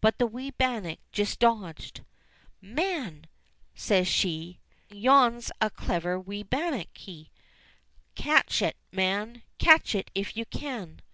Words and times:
But 0.00 0.16
the 0.18 0.26
wee 0.26 0.52
bannock 0.52 1.00
just 1.12 1.38
dodged. 1.38 2.00
"Man!" 2.62 3.26
says 3.86 4.08
she, 4.08 4.58
"yon's 4.88 5.52
a 5.60 5.68
clever 5.68 6.18
wee 6.18 6.42
bannockie! 6.42 7.30
Catch 8.14 8.62
it, 8.62 8.78
man! 8.90 9.42
Catch 9.58 9.94
it 9.94 10.10
if 10.14 10.34
you 10.34 10.46
can." 10.46 11.02